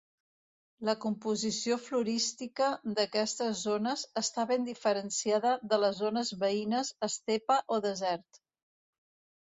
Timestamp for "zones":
3.69-4.07, 6.03-6.35